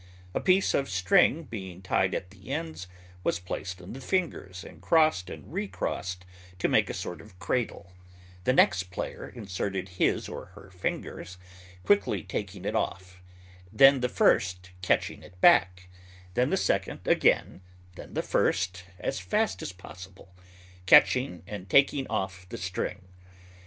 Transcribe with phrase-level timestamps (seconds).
[0.33, 2.87] A piece of string, being tied at the ends,
[3.23, 6.25] was placed on the fingers, and crossed and re crossed
[6.57, 7.91] to make a sort of cradle;
[8.43, 11.37] the next player inserted his or her fingers,
[11.85, 13.21] quickly taking it off;
[13.71, 15.87] then the first catching it back,
[16.33, 17.61] then the second again,
[17.95, 20.33] then the first, as fast as possible,
[20.87, 23.01] catching and taking off the string.